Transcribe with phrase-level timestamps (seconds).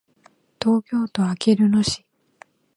[0.59, 2.03] 東京都あきる野市